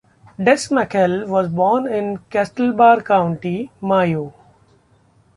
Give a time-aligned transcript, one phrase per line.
[0.39, 4.33] Des MacHale was born in Castlebar, County Mayo.